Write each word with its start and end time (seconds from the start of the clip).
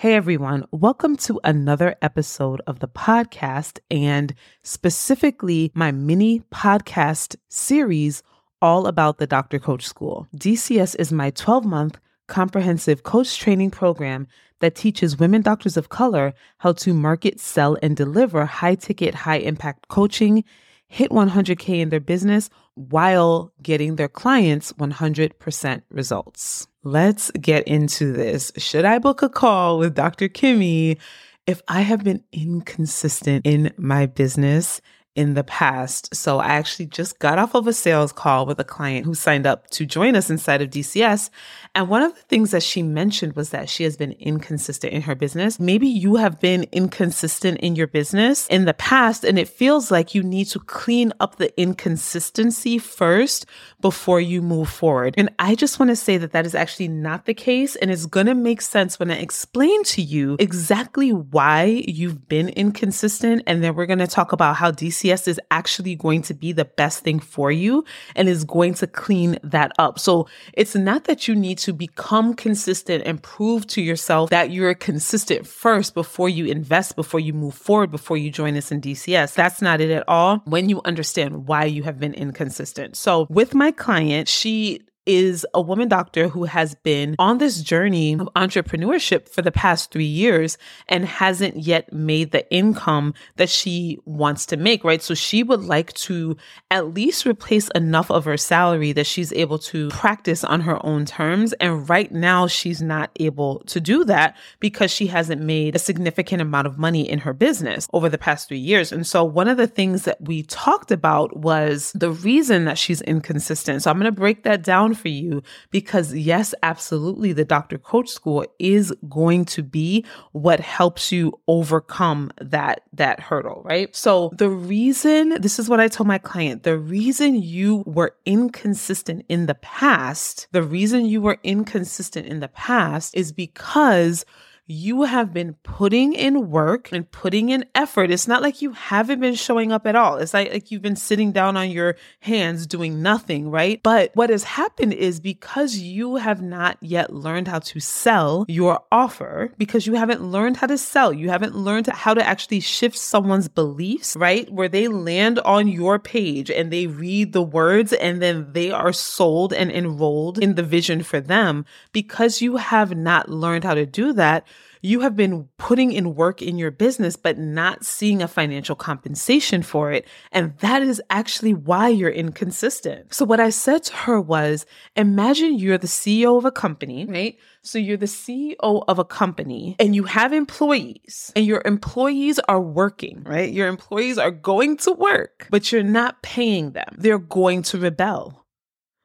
Hey 0.00 0.14
everyone, 0.14 0.64
welcome 0.70 1.16
to 1.16 1.40
another 1.42 1.96
episode 2.02 2.62
of 2.68 2.78
the 2.78 2.86
podcast 2.86 3.80
and 3.90 4.32
specifically 4.62 5.72
my 5.74 5.90
mini 5.90 6.38
podcast 6.54 7.34
series 7.48 8.22
all 8.62 8.86
about 8.86 9.18
the 9.18 9.26
Doctor 9.26 9.58
Coach 9.58 9.84
School. 9.84 10.28
DCS 10.36 10.94
is 11.00 11.10
my 11.10 11.30
12 11.30 11.64
month 11.64 11.98
comprehensive 12.28 13.02
coach 13.02 13.38
training 13.40 13.72
program 13.72 14.28
that 14.60 14.76
teaches 14.76 15.18
women 15.18 15.42
doctors 15.42 15.76
of 15.76 15.88
color 15.88 16.32
how 16.58 16.74
to 16.74 16.94
market, 16.94 17.40
sell, 17.40 17.76
and 17.82 17.96
deliver 17.96 18.44
high 18.44 18.76
ticket, 18.76 19.16
high 19.16 19.38
impact 19.38 19.88
coaching, 19.88 20.44
hit 20.86 21.10
100K 21.10 21.80
in 21.80 21.88
their 21.88 21.98
business 21.98 22.50
while 22.76 23.52
getting 23.60 23.96
their 23.96 24.08
clients 24.08 24.72
100% 24.74 25.82
results. 25.90 26.67
Let's 26.84 27.30
get 27.32 27.66
into 27.66 28.12
this. 28.12 28.52
Should 28.56 28.84
I 28.84 28.98
book 28.98 29.22
a 29.22 29.28
call 29.28 29.78
with 29.78 29.94
Dr. 29.94 30.28
Kimmy 30.28 30.98
if 31.46 31.60
I 31.66 31.80
have 31.80 32.04
been 32.04 32.22
inconsistent 32.32 33.44
in 33.46 33.72
my 33.76 34.06
business? 34.06 34.80
In 35.18 35.34
the 35.34 35.42
past. 35.42 36.14
So 36.14 36.38
I 36.38 36.50
actually 36.50 36.86
just 36.86 37.18
got 37.18 37.40
off 37.40 37.56
of 37.56 37.66
a 37.66 37.72
sales 37.72 38.12
call 38.12 38.46
with 38.46 38.60
a 38.60 38.64
client 38.64 39.04
who 39.04 39.14
signed 39.14 39.48
up 39.48 39.68
to 39.70 39.84
join 39.84 40.14
us 40.14 40.30
inside 40.30 40.62
of 40.62 40.70
DCS. 40.70 41.28
And 41.74 41.88
one 41.88 42.02
of 42.02 42.14
the 42.14 42.22
things 42.22 42.52
that 42.52 42.62
she 42.62 42.84
mentioned 42.84 43.34
was 43.34 43.50
that 43.50 43.68
she 43.68 43.82
has 43.82 43.96
been 43.96 44.12
inconsistent 44.12 44.92
in 44.92 45.02
her 45.02 45.16
business. 45.16 45.58
Maybe 45.58 45.88
you 45.88 46.14
have 46.16 46.38
been 46.38 46.66
inconsistent 46.70 47.58
in 47.58 47.74
your 47.74 47.88
business 47.88 48.46
in 48.46 48.64
the 48.64 48.74
past, 48.74 49.24
and 49.24 49.40
it 49.40 49.48
feels 49.48 49.90
like 49.90 50.14
you 50.14 50.22
need 50.22 50.44
to 50.46 50.60
clean 50.60 51.12
up 51.18 51.36
the 51.36 51.52
inconsistency 51.60 52.78
first 52.78 53.44
before 53.80 54.20
you 54.20 54.40
move 54.40 54.68
forward. 54.68 55.14
And 55.18 55.30
I 55.40 55.56
just 55.56 55.80
want 55.80 55.90
to 55.90 55.96
say 55.96 56.16
that 56.18 56.30
that 56.30 56.46
is 56.46 56.54
actually 56.54 56.88
not 56.88 57.26
the 57.26 57.34
case. 57.34 57.74
And 57.74 57.90
it's 57.90 58.06
going 58.06 58.26
to 58.26 58.34
make 58.34 58.60
sense 58.60 59.00
when 59.00 59.10
I 59.10 59.16
explain 59.16 59.82
to 59.84 60.02
you 60.02 60.36
exactly 60.38 61.12
why 61.12 61.84
you've 61.88 62.28
been 62.28 62.50
inconsistent. 62.50 63.42
And 63.48 63.64
then 63.64 63.74
we're 63.74 63.86
going 63.86 63.98
to 63.98 64.06
talk 64.06 64.32
about 64.32 64.56
how 64.56 64.70
DCS 64.70 65.07
DCS 65.08 65.28
is 65.28 65.40
actually 65.50 65.94
going 65.94 66.22
to 66.22 66.34
be 66.34 66.52
the 66.52 66.64
best 66.64 67.00
thing 67.00 67.18
for 67.18 67.50
you 67.50 67.84
and 68.14 68.28
is 68.28 68.44
going 68.44 68.74
to 68.74 68.86
clean 68.86 69.38
that 69.42 69.72
up. 69.78 69.98
So 69.98 70.28
it's 70.52 70.74
not 70.74 71.04
that 71.04 71.28
you 71.28 71.34
need 71.34 71.58
to 71.58 71.72
become 71.72 72.34
consistent 72.34 73.04
and 73.06 73.22
prove 73.22 73.66
to 73.68 73.82
yourself 73.82 74.30
that 74.30 74.50
you're 74.50 74.74
consistent 74.74 75.46
first 75.46 75.94
before 75.94 76.28
you 76.28 76.46
invest, 76.46 76.96
before 76.96 77.20
you 77.20 77.32
move 77.32 77.54
forward, 77.54 77.90
before 77.90 78.16
you 78.16 78.30
join 78.30 78.56
us 78.56 78.70
in 78.70 78.80
DCS. 78.80 79.34
That's 79.34 79.62
not 79.62 79.80
it 79.80 79.90
at 79.90 80.04
all 80.08 80.42
when 80.44 80.68
you 80.68 80.80
understand 80.84 81.48
why 81.48 81.64
you 81.64 81.82
have 81.84 81.98
been 81.98 82.14
inconsistent. 82.14 82.96
So 82.96 83.26
with 83.30 83.54
my 83.54 83.70
client, 83.70 84.28
she 84.28 84.80
is 85.08 85.46
a 85.54 85.60
woman 85.60 85.88
doctor 85.88 86.28
who 86.28 86.44
has 86.44 86.74
been 86.76 87.16
on 87.18 87.38
this 87.38 87.62
journey 87.62 88.12
of 88.12 88.28
entrepreneurship 88.36 89.28
for 89.28 89.40
the 89.40 89.50
past 89.50 89.90
three 89.90 90.04
years 90.04 90.58
and 90.86 91.06
hasn't 91.06 91.56
yet 91.56 91.90
made 91.92 92.30
the 92.30 92.48
income 92.52 93.14
that 93.36 93.48
she 93.48 93.98
wants 94.04 94.44
to 94.44 94.58
make, 94.58 94.84
right? 94.84 95.02
So 95.02 95.14
she 95.14 95.42
would 95.42 95.62
like 95.62 95.94
to 95.94 96.36
at 96.70 96.92
least 96.92 97.26
replace 97.26 97.68
enough 97.74 98.10
of 98.10 98.26
her 98.26 98.36
salary 98.36 98.92
that 98.92 99.06
she's 99.06 99.32
able 99.32 99.58
to 99.58 99.88
practice 99.88 100.44
on 100.44 100.60
her 100.60 100.84
own 100.84 101.06
terms. 101.06 101.54
And 101.54 101.88
right 101.88 102.12
now, 102.12 102.46
she's 102.46 102.82
not 102.82 103.10
able 103.18 103.60
to 103.60 103.80
do 103.80 104.04
that 104.04 104.36
because 104.60 104.90
she 104.90 105.06
hasn't 105.06 105.40
made 105.40 105.74
a 105.74 105.78
significant 105.78 106.42
amount 106.42 106.66
of 106.66 106.78
money 106.78 107.08
in 107.08 107.20
her 107.20 107.32
business 107.32 107.88
over 107.94 108.10
the 108.10 108.18
past 108.18 108.48
three 108.48 108.58
years. 108.58 108.92
And 108.92 109.06
so 109.06 109.24
one 109.24 109.48
of 109.48 109.56
the 109.56 109.66
things 109.66 110.04
that 110.04 110.20
we 110.20 110.42
talked 110.42 110.90
about 110.90 111.34
was 111.38 111.92
the 111.94 112.10
reason 112.10 112.66
that 112.66 112.76
she's 112.76 113.00
inconsistent. 113.00 113.82
So 113.82 113.90
I'm 113.90 113.98
going 113.98 114.12
to 114.12 114.20
break 114.20 114.42
that 114.42 114.62
down 114.62 114.94
for 114.98 115.08
you 115.08 115.42
because 115.70 116.14
yes, 116.14 116.54
absolutely, 116.62 117.32
the 117.32 117.44
Dr. 117.44 117.78
Coach 117.78 118.08
School 118.08 118.44
is 118.58 118.92
going 119.08 119.44
to 119.46 119.62
be 119.62 120.04
what 120.32 120.60
helps 120.60 121.12
you 121.12 121.38
overcome 121.46 122.30
that 122.40 122.82
that 122.92 123.20
hurdle, 123.20 123.62
right? 123.64 123.94
So 123.94 124.30
the 124.36 124.50
reason, 124.50 125.40
this 125.40 125.58
is 125.58 125.68
what 125.68 125.80
I 125.80 125.88
told 125.88 126.06
my 126.06 126.18
client, 126.18 126.62
the 126.64 126.78
reason 126.78 127.36
you 127.36 127.84
were 127.86 128.14
inconsistent 128.26 129.24
in 129.28 129.46
the 129.46 129.54
past, 129.54 130.48
the 130.52 130.62
reason 130.62 131.06
you 131.06 131.20
were 131.20 131.38
inconsistent 131.42 132.26
in 132.26 132.40
the 132.40 132.48
past 132.48 133.16
is 133.16 133.32
because 133.32 134.24
you 134.70 135.04
have 135.04 135.32
been 135.32 135.54
putting 135.62 136.12
in 136.12 136.50
work 136.50 136.92
and 136.92 137.10
putting 137.10 137.48
in 137.48 137.64
effort. 137.74 138.10
It's 138.10 138.28
not 138.28 138.42
like 138.42 138.60
you 138.60 138.72
haven't 138.72 139.18
been 139.18 139.34
showing 139.34 139.72
up 139.72 139.86
at 139.86 139.96
all. 139.96 140.18
It's 140.18 140.34
like, 140.34 140.52
like 140.52 140.70
you've 140.70 140.82
been 140.82 140.94
sitting 140.94 141.32
down 141.32 141.56
on 141.56 141.70
your 141.70 141.96
hands 142.20 142.66
doing 142.66 143.00
nothing, 143.00 143.50
right? 143.50 143.82
But 143.82 144.10
what 144.14 144.28
has 144.28 144.44
happened 144.44 144.92
is 144.92 145.20
because 145.20 145.78
you 145.78 146.16
have 146.16 146.42
not 146.42 146.76
yet 146.82 147.14
learned 147.14 147.48
how 147.48 147.60
to 147.60 147.80
sell 147.80 148.44
your 148.46 148.80
offer, 148.92 149.54
because 149.56 149.86
you 149.86 149.94
haven't 149.94 150.22
learned 150.22 150.58
how 150.58 150.66
to 150.66 150.76
sell, 150.76 151.14
you 151.14 151.30
haven't 151.30 151.56
learned 151.56 151.86
how 151.86 152.12
to 152.12 152.26
actually 152.26 152.60
shift 152.60 152.98
someone's 152.98 153.48
beliefs, 153.48 154.16
right? 154.16 154.52
Where 154.52 154.68
they 154.68 154.86
land 154.86 155.38
on 155.40 155.68
your 155.68 155.98
page 155.98 156.50
and 156.50 156.70
they 156.70 156.86
read 156.86 157.32
the 157.32 157.42
words 157.42 157.94
and 157.94 158.20
then 158.20 158.52
they 158.52 158.70
are 158.70 158.92
sold 158.92 159.54
and 159.54 159.72
enrolled 159.72 160.38
in 160.38 160.56
the 160.56 160.62
vision 160.62 161.02
for 161.02 161.22
them. 161.22 161.64
Because 161.92 162.42
you 162.42 162.56
have 162.56 162.94
not 162.94 163.30
learned 163.30 163.64
how 163.64 163.72
to 163.72 163.86
do 163.86 164.12
that, 164.12 164.46
you 164.82 165.00
have 165.00 165.16
been 165.16 165.48
putting 165.58 165.92
in 165.92 166.14
work 166.14 166.42
in 166.42 166.58
your 166.58 166.70
business, 166.70 167.16
but 167.16 167.38
not 167.38 167.84
seeing 167.84 168.22
a 168.22 168.28
financial 168.28 168.76
compensation 168.76 169.62
for 169.62 169.92
it. 169.92 170.06
And 170.32 170.56
that 170.58 170.82
is 170.82 171.02
actually 171.10 171.54
why 171.54 171.88
you're 171.88 172.10
inconsistent. 172.10 173.12
So 173.14 173.24
what 173.24 173.40
I 173.40 173.50
said 173.50 173.84
to 173.84 173.94
her 173.94 174.20
was, 174.20 174.66
imagine 174.96 175.58
you're 175.58 175.78
the 175.78 175.86
CEO 175.86 176.38
of 176.38 176.44
a 176.44 176.50
company, 176.50 177.04
right? 177.06 177.36
So 177.62 177.78
you're 177.78 177.96
the 177.96 178.06
CEO 178.06 178.84
of 178.88 178.98
a 178.98 179.04
company 179.04 179.76
and 179.78 179.94
you 179.94 180.04
have 180.04 180.32
employees 180.32 181.32
and 181.36 181.44
your 181.44 181.62
employees 181.64 182.38
are 182.48 182.60
working, 182.60 183.22
right? 183.24 183.52
Your 183.52 183.68
employees 183.68 184.18
are 184.18 184.30
going 184.30 184.76
to 184.78 184.92
work, 184.92 185.48
but 185.50 185.70
you're 185.70 185.82
not 185.82 186.22
paying 186.22 186.72
them. 186.72 186.94
They're 186.96 187.18
going 187.18 187.62
to 187.62 187.78
rebel 187.78 188.46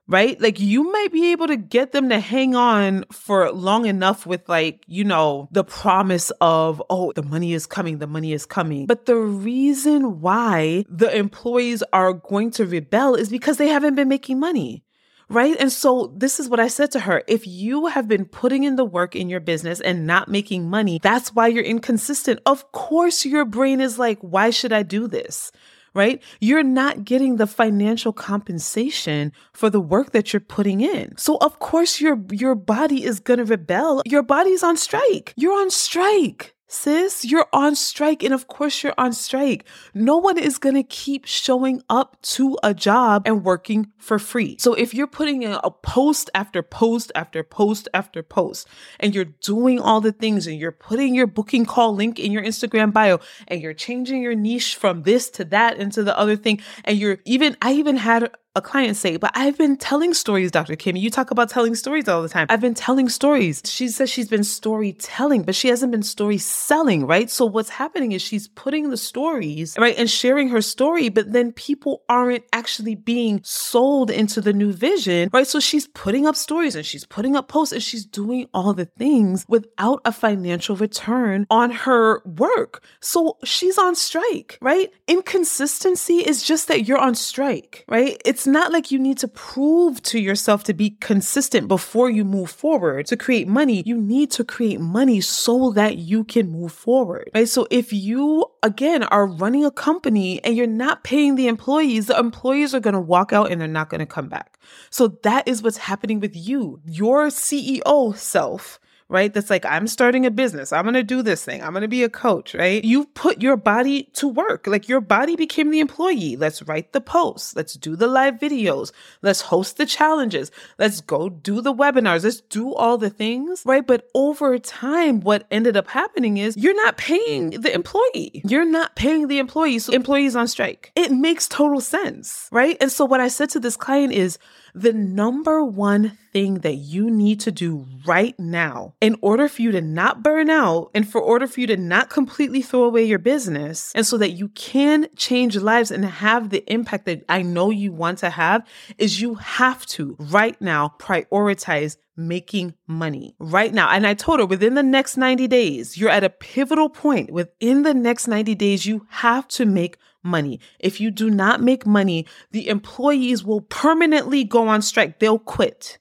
right? 0.08 0.40
Like 0.42 0.60
you 0.60 0.92
might 0.92 1.12
be 1.12 1.32
able 1.32 1.48
to 1.48 1.56
get 1.56 1.92
them 1.92 2.10
to 2.10 2.20
hang 2.20 2.56
on 2.56 3.06
for 3.12 3.52
long 3.52 3.86
enough 3.86 4.26
with 4.26 4.48
like, 4.50 4.84
you 4.88 5.04
know, 5.04 5.48
the 5.52 5.64
promise 5.64 6.32
of, 6.42 6.82
oh, 6.90 7.14
the 7.14 7.24
money 7.24 7.54
is 7.54 7.66
coming, 7.66 8.00
the 8.00 8.08
money 8.08 8.34
is 8.34 8.46
coming. 8.46 8.86
But 8.86 9.06
the 9.06 9.16
reason 9.16 10.20
why 10.22 10.86
the 10.90 11.16
employees 11.16 11.84
are 11.94 12.14
going 12.14 12.52
to 12.52 12.66
rebel 12.66 13.16
is 13.16 13.30
because 13.30 13.58
they 13.58 13.70
haven't 13.70 13.96
been 13.96 14.10
making 14.10 14.40
money. 14.40 14.84
Right. 15.30 15.56
And 15.58 15.72
so 15.72 16.14
this 16.16 16.40
is 16.40 16.50
what 16.50 16.60
I 16.60 16.68
said 16.68 16.92
to 16.92 17.00
her. 17.00 17.24
If 17.28 17.48
you 17.48 17.88
have 17.88 18.08
been 18.08 18.26
putting 18.26 18.64
in 18.64 18.76
the 18.76 18.86
work 18.86 19.16
in 19.16 19.30
your 19.30 19.40
business 19.40 19.80
and 19.80 20.06
not 20.06 20.28
making 20.28 20.70
money, 20.70 21.00
that's 21.02 21.34
why 21.34 21.48
you're 21.48 21.64
inconsistent. 21.64 22.42
Of 22.46 22.72
course, 22.72 23.26
your 23.26 23.46
brain 23.46 23.80
is 23.80 23.98
like, 23.98 24.20
why 24.20 24.50
should 24.50 24.74
I 24.74 24.84
do 24.84 25.08
this? 25.08 25.52
Right? 25.94 26.22
You're 26.40 26.64
not 26.64 27.06
getting 27.06 27.38
the 27.38 27.48
financial 27.48 28.14
compensation 28.14 29.32
for 29.54 29.70
the 29.70 29.82
work 29.82 30.12
that 30.12 30.34
you're 30.34 30.40
putting 30.40 30.82
in. 30.82 31.18
So 31.18 31.38
of 31.42 31.60
course 31.60 32.02
your 32.02 32.20
your 32.32 32.56
body 32.56 33.04
is 33.04 33.20
going 33.20 33.40
to 33.40 33.46
rebel. 33.46 34.02
Your 34.06 34.24
body's 34.24 34.64
on 34.64 34.78
strike. 34.78 35.34
You're 35.36 35.60
on 35.60 35.70
strike. 35.70 36.56
Sis, 36.74 37.24
you're 37.24 37.48
on 37.54 37.76
strike. 37.76 38.24
And 38.24 38.34
of 38.34 38.48
course, 38.48 38.82
you're 38.82 38.96
on 38.98 39.14
strike. 39.14 39.66
No 39.94 40.18
one 40.18 40.40
is 40.40 40.58
going 40.58 40.74
to 40.74 40.84
keep 40.84 41.26
showing 41.26 41.84
up 41.88 42.20
to 42.24 42.58
a 42.64 42.74
job 42.74 43.28
and 43.28 43.44
working 43.44 43.92
for 44.00 44.18
free. 44.18 44.58
So 44.60 44.74
if 44.74 44.92
you're 44.92 45.06
putting 45.06 45.44
in 45.44 45.52
a 45.64 45.70
post 45.70 46.32
after 46.34 46.64
post 46.64 47.12
after 47.14 47.44
post 47.44 47.88
after 47.94 48.24
post, 48.24 48.68
and 49.00 49.14
you're 49.14 49.26
doing 49.26 49.80
all 49.80 50.02
the 50.02 50.12
things 50.12 50.48
and 50.48 50.60
you're 50.60 50.72
putting 50.72 51.14
your 51.14 51.28
booking 51.28 51.66
call 51.66 51.94
link 51.94 52.20
in 52.20 52.32
your 52.32 52.44
Instagram 52.44 52.92
bio 52.92 53.20
and 53.48 53.62
you're 53.62 53.76
changing 53.76 54.24
your 54.24 54.34
niche 54.34 54.76
from 54.76 55.04
this 55.04 55.30
to 55.30 55.46
that 55.46 55.78
into 55.78 56.04
the 56.04 56.18
other 56.18 56.36
thing, 56.36 56.60
and 56.86 56.98
you're 56.98 57.20
even, 57.26 57.56
I 57.62 57.74
even 57.74 57.98
had 57.98 58.32
a 58.56 58.62
client 58.62 58.96
say, 58.96 59.18
but 59.18 59.32
I've 59.34 59.58
been 59.58 59.78
telling 59.78 60.14
stories, 60.14 60.52
Dr. 60.52 60.76
Kim. 60.76 60.96
You 60.96 61.10
talk 61.10 61.32
about 61.32 61.50
telling 61.50 61.74
stories 61.74 62.08
all 62.08 62.22
the 62.22 62.30
time. 62.30 62.46
I've 62.50 62.62
been 62.62 62.76
telling 62.76 63.10
stories. 63.10 63.64
She 63.66 63.88
says 63.88 64.12
she's 64.12 64.30
been 64.30 64.44
storytelling, 64.44 65.42
but 65.42 65.56
she 65.56 65.70
hasn't 65.70 65.92
been 65.92 66.04
story 66.04 66.38
selling, 66.38 67.08
right? 67.08 67.32
So 67.32 67.46
what's 67.48 67.70
happening 67.70 68.12
is 68.12 68.22
she's 68.22 68.48
putting 68.50 68.92
the 68.92 68.98
stories, 68.98 69.76
right, 69.80 69.98
and 69.98 70.10
sharing 70.10 70.50
her 70.50 70.62
story, 70.62 71.10
but 71.10 71.32
then 71.32 71.52
people 71.52 72.04
aren't 72.08 72.44
actually 72.54 72.94
being 72.94 73.42
sold 73.44 74.12
into 74.12 74.40
the 74.40 74.54
new 74.54 74.72
vision, 74.72 75.30
right? 75.34 75.48
So 75.48 75.60
she's 75.60 75.88
putting 75.88 76.28
up 76.28 76.36
stories 76.36 76.76
and 76.76 76.86
she's 76.86 77.06
putting 77.06 77.36
up 77.36 77.48
posts 77.48 77.74
and 77.74 77.82
she's 77.82 78.06
doing 78.06 78.48
all 78.54 78.74
the 78.74 78.86
things 78.86 79.46
without 79.48 80.02
a 80.06 80.12
financial 80.12 80.76
return 80.76 81.48
on 81.50 81.72
her 81.72 82.22
work. 82.24 82.84
So 83.02 83.38
she's 83.44 83.80
on 83.80 83.96
strike, 83.96 84.60
right? 84.62 84.92
Inconsistency 85.08 86.18
is 86.18 86.44
just 86.44 86.68
that 86.68 86.88
you're 86.88 87.00
on 87.00 87.16
strike, 87.16 87.84
right? 87.88 88.22
It's 88.24 88.43
it's 88.44 88.48
not 88.50 88.74
like 88.74 88.92
you 88.92 89.00
need 89.00 89.18
to 89.20 89.30
prove 89.30 90.02
to 90.02 90.20
yourself 90.20 90.66
to 90.66 90.74
be 90.74 90.90
consistent 91.00 91.70
before 91.70 92.10
you 92.10 92.26
move 92.26 92.52
forward 92.52 93.06
to 93.06 93.16
create 93.16 93.48
money. 93.48 93.84
You 93.86 93.96
need 93.96 94.32
to 94.32 94.44
create 94.44 94.82
money 94.82 95.22
so 95.22 95.72
that 95.72 95.98
you 96.00 96.26
can 96.26 96.52
move 96.52 96.74
forward, 96.74 97.32
right? 97.34 97.48
So 97.48 97.68
if 97.72 97.94
you, 97.94 98.46
again, 98.62 99.04
are 99.04 99.28
running 99.28 99.64
a 99.64 99.72
company 99.72 100.44
and 100.44 100.58
you're 100.58 100.68
not 100.68 101.06
paying 101.06 101.36
the 101.36 101.48
employees, 101.48 102.08
the 102.08 102.20
employees 102.20 102.76
are 102.76 102.82
going 102.82 102.96
to 102.96 103.00
walk 103.00 103.32
out 103.32 103.50
and 103.50 103.62
they're 103.62 103.68
not 103.70 103.90
going 103.90 104.00
to 104.00 104.06
come 104.06 104.28
back. 104.28 104.60
So 104.90 105.20
that 105.24 105.48
is 105.48 105.64
what's 105.64 105.78
happening 105.78 106.20
with 106.20 106.36
you. 106.36 106.82
Your 106.84 107.28
CEO 107.28 108.14
self 108.18 108.78
right? 109.10 109.34
That's 109.34 109.50
like, 109.50 109.66
I'm 109.66 109.88
starting 109.88 110.26
a 110.26 110.32
business. 110.32 110.74
I'm 110.74 110.84
going 110.84 110.94
to 110.94 111.04
do 111.04 111.22
this 111.22 111.44
thing. 111.44 111.62
I'm 111.62 111.72
going 111.72 111.82
to 111.82 111.88
be 111.88 112.04
a 112.04 112.10
coach, 112.10 112.56
right? 112.56 112.84
You 112.84 113.06
put 113.06 113.42
your 113.42 113.58
body 113.58 114.10
to 114.14 114.28
work. 114.28 114.68
Like 114.68 114.90
your 114.90 115.02
body 115.02 115.36
became 115.36 115.72
the 115.72 115.80
employee. 115.80 116.36
Let's 116.36 116.62
write 116.64 116.94
the 116.94 117.02
posts. 117.02 117.56
Let's 117.56 117.74
do 117.74 117.96
the 117.96 118.08
live 118.08 118.36
videos. 118.36 118.92
Let's 119.22 119.42
host 119.42 119.78
the 119.78 119.86
challenges. 119.86 120.52
Let's 120.78 121.02
go 121.02 121.30
do 121.30 121.62
the 121.62 121.74
webinars. 121.74 122.24
Let's 122.24 122.42
do 122.42 122.74
all 122.74 122.98
the 122.98 123.10
things, 123.10 123.64
right? 123.66 123.86
But 123.86 124.10
over 124.14 124.58
time, 124.60 125.22
what 125.22 125.46
ended 125.52 125.78
up 125.78 125.88
happening 125.88 126.38
is 126.38 126.58
you're 126.58 126.76
not 126.76 126.98
paying 126.98 127.52
the 127.52 127.74
employee. 127.74 128.42
You're 128.46 128.66
not 128.66 128.96
paying 128.96 129.28
the 129.28 129.40
employee. 129.40 129.80
So 129.80 129.94
employees 129.94 130.36
on 130.36 130.48
strike. 130.48 130.92
It 130.96 131.12
makes 131.12 131.48
total 131.48 131.82
sense, 131.82 132.48
right? 132.52 132.78
And 132.82 132.92
so 132.92 133.06
what 133.06 133.20
I 133.20 133.28
said 133.28 133.50
to 133.52 133.60
this 133.60 133.78
client 133.78 134.14
is, 134.14 134.38
the 134.74 134.94
number 134.94 135.64
one 135.64 136.18
thing 136.32 136.56
that 136.56 136.76
you 136.76 137.10
need 137.10 137.40
to 137.42 137.52
do 137.52 137.86
right 138.06 138.38
now 138.40 138.94
in 139.00 139.16
order 139.22 139.48
for 139.48 139.62
you 139.62 139.72
to 139.72 139.82
not 139.82 140.24
burn 140.24 140.50
out 140.50 140.90
and 140.94 141.08
for 141.08 141.22
order 141.22 141.46
for 141.46 141.60
you 141.60 141.68
to 141.68 141.78
not 141.78 142.10
completely 142.10 142.62
throw 142.62 142.84
away 142.84 143.04
your 143.04 143.20
business 143.20 143.92
and 143.94 144.06
so 144.06 144.18
that 144.18 144.32
you 144.32 144.48
can 144.50 145.08
change 145.16 145.56
lives 145.58 145.92
and 145.92 146.04
have 146.04 146.50
the 146.50 146.64
impact 146.72 147.06
that 147.06 147.24
I 147.30 147.44
know 147.44 147.70
you 147.70 147.92
want 147.92 148.18
to 148.20 148.32
have 148.32 148.66
is 148.98 149.22
you 149.22 149.36
have 149.36 149.86
to 149.88 150.16
right 150.20 150.60
now 150.60 150.96
prioritize 151.00 151.98
making 152.16 152.74
money 152.88 153.36
right 153.40 153.74
now. 153.74 153.90
And 153.90 154.06
I 154.06 154.14
told 154.14 154.40
her 154.40 154.46
within 154.46 154.76
the 154.76 154.84
next 154.84 155.18
90 155.18 155.48
days, 155.48 155.98
you're 155.98 156.10
at 156.10 156.24
a 156.24 156.30
pivotal 156.30 156.90
point. 156.90 157.32
Within 157.32 157.84
the 157.84 157.94
next 157.94 158.28
90 158.28 158.54
days, 158.56 158.86
you 158.86 159.08
have 159.10 159.48
to 159.50 159.66
make 159.66 159.98
money. 160.24 160.60
If 160.80 161.00
you 161.00 161.12
do 161.12 161.30
not 161.30 161.62
make 161.62 161.86
money, 161.86 162.26
the 162.52 162.70
employees 162.70 163.44
will 163.44 163.62
permanently 163.62 164.44
go 164.44 164.68
on 164.68 164.82
strike. 164.82 165.20
They'll 165.20 165.40
quit. 165.40 166.00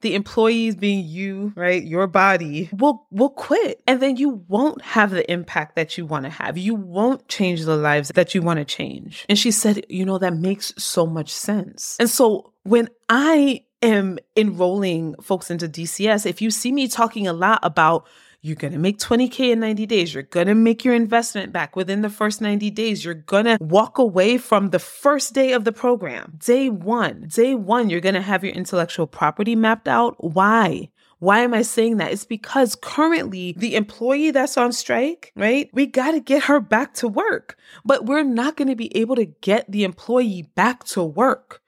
The 0.00 0.16
employees 0.16 0.74
being 0.74 1.06
you, 1.06 1.52
right? 1.54 1.82
Your 1.82 2.08
body 2.08 2.68
will 2.72 3.06
will 3.12 3.30
quit. 3.30 3.80
And 3.86 4.02
then 4.02 4.16
you 4.16 4.44
won't 4.48 4.82
have 4.82 5.12
the 5.12 5.30
impact 5.30 5.76
that 5.76 5.96
you 5.96 6.04
want 6.06 6.24
to 6.24 6.30
have. 6.30 6.58
You 6.58 6.74
won't 6.74 7.28
change 7.28 7.64
the 7.64 7.76
lives 7.76 8.10
that 8.16 8.34
you 8.34 8.42
want 8.42 8.58
to 8.58 8.64
change. 8.64 9.24
And 9.28 9.38
she 9.38 9.52
said, 9.52 9.86
you 9.88 10.04
know, 10.04 10.18
that 10.18 10.34
makes 10.34 10.74
so 10.76 11.06
much 11.06 11.30
sense. 11.30 11.96
And 12.00 12.10
so 12.10 12.52
when 12.64 12.88
I 13.08 13.62
am 13.80 14.18
enrolling 14.36 15.14
folks 15.22 15.52
into 15.52 15.68
DCS, 15.68 16.26
if 16.26 16.42
you 16.42 16.50
see 16.50 16.72
me 16.72 16.88
talking 16.88 17.28
a 17.28 17.32
lot 17.32 17.60
about 17.62 18.08
you're 18.42 18.56
going 18.56 18.72
to 18.72 18.78
make 18.78 18.98
20K 18.98 19.52
in 19.52 19.60
90 19.60 19.86
days. 19.86 20.12
You're 20.12 20.24
going 20.24 20.48
to 20.48 20.54
make 20.54 20.84
your 20.84 20.94
investment 20.94 21.52
back 21.52 21.76
within 21.76 22.02
the 22.02 22.10
first 22.10 22.40
90 22.40 22.70
days. 22.70 23.04
You're 23.04 23.14
going 23.14 23.44
to 23.44 23.56
walk 23.60 23.98
away 23.98 24.36
from 24.36 24.70
the 24.70 24.80
first 24.80 25.32
day 25.32 25.52
of 25.52 25.64
the 25.64 25.72
program. 25.72 26.34
Day 26.38 26.68
one, 26.68 27.28
day 27.28 27.54
one, 27.54 27.88
you're 27.88 28.00
going 28.00 28.16
to 28.16 28.20
have 28.20 28.42
your 28.42 28.52
intellectual 28.52 29.06
property 29.06 29.54
mapped 29.54 29.86
out. 29.86 30.16
Why? 30.18 30.90
Why 31.20 31.38
am 31.38 31.54
I 31.54 31.62
saying 31.62 31.98
that? 31.98 32.10
It's 32.10 32.24
because 32.24 32.74
currently 32.74 33.54
the 33.56 33.76
employee 33.76 34.32
that's 34.32 34.56
on 34.56 34.72
strike, 34.72 35.32
right? 35.36 35.70
We 35.72 35.86
got 35.86 36.10
to 36.10 36.20
get 36.20 36.44
her 36.44 36.58
back 36.58 36.94
to 36.94 37.06
work, 37.06 37.56
but 37.84 38.06
we're 38.06 38.24
not 38.24 38.56
going 38.56 38.66
to 38.66 38.74
be 38.74 38.94
able 38.96 39.14
to 39.14 39.26
get 39.26 39.70
the 39.70 39.84
employee 39.84 40.50
back 40.56 40.82
to 40.86 41.04
work 41.04 41.61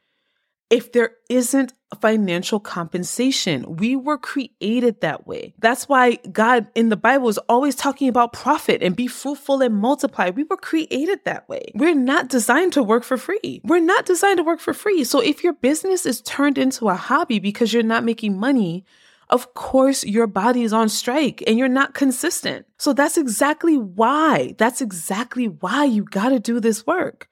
if 0.70 0.92
there 0.92 1.12
isn't 1.28 1.72
financial 1.94 2.60
compensation. 2.60 3.76
We 3.76 3.96
were 3.96 4.18
created 4.18 5.00
that 5.00 5.26
way. 5.26 5.54
That's 5.58 5.88
why 5.88 6.16
God 6.32 6.66
in 6.74 6.88
the 6.88 6.96
Bible 6.96 7.28
is 7.28 7.38
always 7.48 7.74
talking 7.74 8.08
about 8.08 8.32
profit 8.32 8.82
and 8.82 8.96
be 8.96 9.06
fruitful 9.06 9.62
and 9.62 9.74
multiply. 9.76 10.30
We 10.30 10.44
were 10.44 10.56
created 10.56 11.20
that 11.24 11.48
way. 11.48 11.72
We're 11.74 11.94
not 11.94 12.28
designed 12.28 12.72
to 12.74 12.82
work 12.82 13.04
for 13.04 13.16
free. 13.16 13.60
We're 13.64 13.80
not 13.80 14.06
designed 14.06 14.38
to 14.38 14.44
work 14.44 14.60
for 14.60 14.74
free. 14.74 15.04
So 15.04 15.20
if 15.20 15.44
your 15.44 15.54
business 15.54 16.06
is 16.06 16.20
turned 16.22 16.58
into 16.58 16.88
a 16.88 16.94
hobby 16.94 17.38
because 17.38 17.72
you're 17.72 17.82
not 17.82 18.04
making 18.04 18.38
money, 18.38 18.84
of 19.30 19.54
course 19.54 20.04
your 20.04 20.26
body 20.26 20.62
is 20.62 20.72
on 20.72 20.88
strike 20.88 21.42
and 21.46 21.58
you're 21.58 21.68
not 21.68 21.94
consistent. 21.94 22.66
So 22.78 22.92
that's 22.92 23.16
exactly 23.16 23.78
why. 23.78 24.54
That's 24.58 24.80
exactly 24.80 25.46
why 25.46 25.84
you 25.84 26.04
got 26.04 26.30
to 26.30 26.38
do 26.38 26.60
this 26.60 26.86
work 26.86 27.28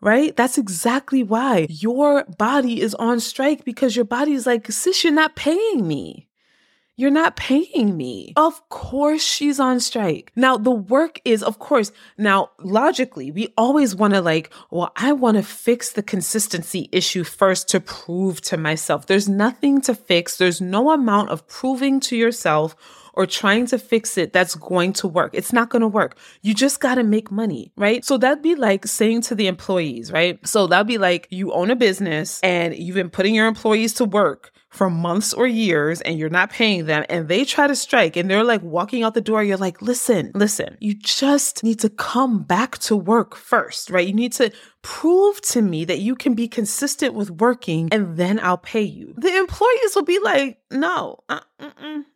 right? 0.00 0.36
That's 0.36 0.58
exactly 0.58 1.22
why 1.22 1.66
your 1.68 2.24
body 2.38 2.80
is 2.80 2.94
on 2.96 3.20
strike 3.20 3.64
because 3.64 3.96
your 3.96 4.04
body 4.04 4.32
is 4.32 4.46
like, 4.46 4.70
sis, 4.70 5.04
you're 5.04 5.12
not 5.12 5.36
paying 5.36 5.86
me. 5.86 6.29
You're 7.00 7.10
not 7.10 7.34
paying 7.34 7.96
me. 7.96 8.34
Of 8.36 8.68
course, 8.68 9.22
she's 9.22 9.58
on 9.58 9.80
strike. 9.80 10.32
Now, 10.36 10.58
the 10.58 10.70
work 10.70 11.18
is, 11.24 11.42
of 11.42 11.58
course, 11.58 11.92
now 12.18 12.50
logically, 12.58 13.30
we 13.30 13.54
always 13.56 13.96
want 13.96 14.12
to 14.12 14.20
like, 14.20 14.52
well, 14.70 14.92
I 14.96 15.12
want 15.12 15.38
to 15.38 15.42
fix 15.42 15.92
the 15.92 16.02
consistency 16.02 16.90
issue 16.92 17.24
first 17.24 17.70
to 17.70 17.80
prove 17.80 18.42
to 18.42 18.58
myself. 18.58 19.06
There's 19.06 19.30
nothing 19.30 19.80
to 19.80 19.94
fix. 19.94 20.36
There's 20.36 20.60
no 20.60 20.90
amount 20.90 21.30
of 21.30 21.48
proving 21.48 22.00
to 22.00 22.16
yourself 22.16 22.76
or 23.14 23.24
trying 23.24 23.64
to 23.68 23.78
fix 23.78 24.18
it 24.18 24.34
that's 24.34 24.54
going 24.54 24.92
to 24.92 25.08
work. 25.08 25.30
It's 25.32 25.54
not 25.54 25.70
going 25.70 25.80
to 25.80 25.88
work. 25.88 26.18
You 26.42 26.52
just 26.52 26.80
got 26.80 26.96
to 26.96 27.02
make 27.02 27.30
money, 27.30 27.72
right? 27.76 28.04
So 28.04 28.18
that'd 28.18 28.42
be 28.42 28.56
like 28.56 28.86
saying 28.86 29.22
to 29.22 29.34
the 29.34 29.46
employees, 29.46 30.12
right? 30.12 30.38
So 30.46 30.66
that'd 30.66 30.86
be 30.86 30.98
like 30.98 31.28
you 31.30 31.50
own 31.52 31.70
a 31.70 31.76
business 31.76 32.40
and 32.42 32.76
you've 32.76 32.94
been 32.94 33.08
putting 33.08 33.34
your 33.34 33.46
employees 33.46 33.94
to 33.94 34.04
work 34.04 34.52
for 34.70 34.88
months 34.88 35.34
or 35.34 35.46
years 35.46 36.00
and 36.02 36.18
you're 36.18 36.30
not 36.30 36.50
paying 36.50 36.86
them 36.86 37.04
and 37.08 37.28
they 37.28 37.44
try 37.44 37.66
to 37.66 37.74
strike 37.74 38.16
and 38.16 38.30
they're 38.30 38.44
like 38.44 38.62
walking 38.62 39.02
out 39.02 39.14
the 39.14 39.20
door, 39.20 39.42
you're 39.42 39.56
like, 39.56 39.82
listen, 39.82 40.30
listen, 40.34 40.76
you 40.80 40.94
just 40.94 41.64
need 41.64 41.80
to 41.80 41.90
come 41.90 42.42
back 42.42 42.78
to 42.78 42.96
work 42.96 43.34
first, 43.34 43.90
right? 43.90 44.06
You 44.06 44.14
need 44.14 44.32
to 44.34 44.52
prove 44.82 45.40
to 45.42 45.62
me 45.62 45.84
that 45.84 45.98
you 45.98 46.14
can 46.14 46.34
be 46.34 46.48
consistent 46.48 47.14
with 47.14 47.30
working 47.30 47.88
and 47.92 48.16
then 48.16 48.40
I'll 48.40 48.58
pay 48.58 48.82
you. 48.82 49.14
The 49.16 49.36
employees 49.36 49.94
will 49.94 50.04
be 50.04 50.18
like, 50.18 50.58
no, 50.70 51.18
uh, 51.28 51.40